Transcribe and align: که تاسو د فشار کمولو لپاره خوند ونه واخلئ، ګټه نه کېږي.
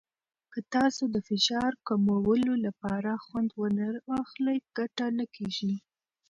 که 0.53 0.59
تاسو 0.73 1.03
د 1.13 1.17
فشار 1.27 1.71
کمولو 1.87 2.53
لپاره 2.65 3.11
خوند 3.25 3.49
ونه 3.61 3.87
واخلئ، 4.09 4.57
ګټه 4.77 5.07
نه 5.17 5.25
کېږي. 5.35 5.73